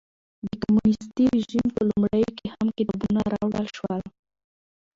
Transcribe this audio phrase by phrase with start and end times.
[0.45, 4.01] د کمونېستي رژیم په لومړیو کې هم کتابونه راوړل شول.